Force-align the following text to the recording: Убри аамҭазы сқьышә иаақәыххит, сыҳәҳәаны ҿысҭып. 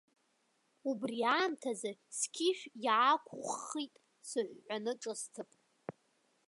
Убри 0.89 1.19
аамҭазы 1.35 1.91
сқьышә 2.17 2.63
иаақәыххит, 2.83 3.93
сыҳәҳәаны 4.29 4.93
ҿысҭып. 5.01 5.49